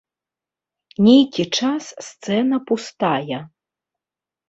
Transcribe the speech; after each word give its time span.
Нейкі 1.09 1.45
час 1.59 1.91
сцэна 2.09 2.55
пустая. 2.73 3.39